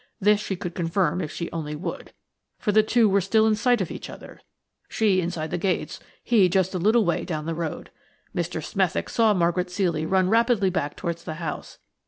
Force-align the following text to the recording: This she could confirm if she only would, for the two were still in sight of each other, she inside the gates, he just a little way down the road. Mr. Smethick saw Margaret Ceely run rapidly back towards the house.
This 0.19 0.39
she 0.41 0.55
could 0.55 0.73
confirm 0.73 1.21
if 1.21 1.29
she 1.31 1.51
only 1.51 1.75
would, 1.75 2.11
for 2.57 2.71
the 2.71 2.81
two 2.81 3.07
were 3.07 3.21
still 3.21 3.45
in 3.45 3.53
sight 3.53 3.81
of 3.81 3.91
each 3.91 4.09
other, 4.09 4.41
she 4.89 5.21
inside 5.21 5.51
the 5.51 5.59
gates, 5.59 5.99
he 6.23 6.49
just 6.49 6.73
a 6.73 6.79
little 6.79 7.05
way 7.05 7.23
down 7.23 7.45
the 7.45 7.53
road. 7.53 7.91
Mr. 8.35 8.63
Smethick 8.63 9.09
saw 9.09 9.35
Margaret 9.35 9.67
Ceely 9.67 10.09
run 10.09 10.27
rapidly 10.27 10.71
back 10.71 10.95
towards 10.95 11.23
the 11.23 11.35
house. 11.35 11.77